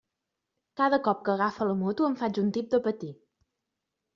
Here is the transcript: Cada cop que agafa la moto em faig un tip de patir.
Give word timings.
Cada 0.81 0.99
cop 1.09 1.21
que 1.27 1.33
agafa 1.35 1.67
la 1.73 1.75
moto 1.83 2.07
em 2.09 2.15
faig 2.23 2.41
un 2.45 2.51
tip 2.59 2.73
de 2.73 2.81
patir. 2.89 3.11